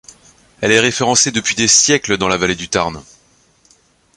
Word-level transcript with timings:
Elle 0.61 0.71
est 0.71 0.79
référencée 0.79 1.29
depuis 1.29 1.53
des 1.53 1.67
siècles 1.67 2.17
dans 2.17 2.27
la 2.27 2.35
vallée 2.39 2.55
du 2.55 2.67
Tarn. 2.67 3.03